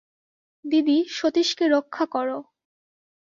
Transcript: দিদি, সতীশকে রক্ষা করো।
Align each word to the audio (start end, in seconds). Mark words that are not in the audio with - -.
দিদি, 0.65 0.97
সতীশকে 1.09 1.65
রক্ষা 1.67 2.05
করো। 2.05 2.37